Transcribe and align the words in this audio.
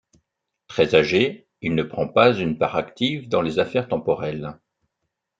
Très 0.67 0.95
âgé, 0.95 1.45
il 1.61 1.75
ne 1.75 1.83
prend 1.83 2.07
pas 2.07 2.33
une 2.35 2.57
part 2.57 2.75
active 2.75 3.29
dans 3.29 3.43
les 3.43 3.59
affaires 3.59 3.87
temporelles. 3.87 4.57